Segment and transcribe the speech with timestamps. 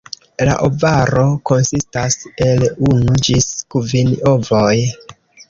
[0.47, 2.17] La ovaro konsistas
[2.47, 4.75] el unu ĝis kvin ovoj.